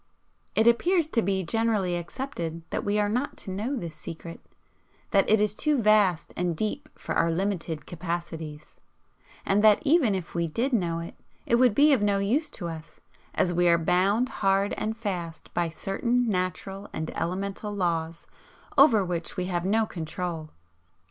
It 0.55 0.65
appears 0.65 1.07
to 1.09 1.21
be 1.21 1.43
generally 1.43 1.95
accepted 1.95 2.63
that 2.71 2.83
we 2.83 2.97
are 2.97 3.07
not 3.07 3.37
to 3.37 3.51
know 3.51 3.75
this 3.75 3.95
Secret, 3.95 4.39
that 5.11 5.29
it 5.29 5.39
is 5.39 5.53
too 5.53 5.79
vast 5.79 6.33
and 6.35 6.57
deep 6.57 6.89
for 6.95 7.13
our 7.13 7.29
limited 7.29 7.85
capacities, 7.85 8.73
and 9.45 9.63
that 9.63 9.77
even 9.85 10.15
if 10.15 10.33
we 10.33 10.47
did 10.47 10.73
know 10.73 10.97
it, 10.97 11.13
it 11.45 11.57
would 11.57 11.75
be 11.75 11.93
of 11.93 12.01
no 12.01 12.17
use 12.17 12.49
to 12.49 12.67
us, 12.67 12.99
as 13.35 13.53
we 13.53 13.67
are 13.67 13.77
bound 13.77 14.29
hard 14.41 14.73
and 14.75 14.97
fast 14.97 15.53
by 15.53 15.69
certain 15.69 16.27
natural 16.27 16.89
and 16.91 17.11
elemental 17.11 17.71
laws 17.71 18.25
over 18.79 19.05
which 19.05 19.37
we 19.37 19.45
have 19.45 19.65
no 19.65 19.85
control. 19.85 20.49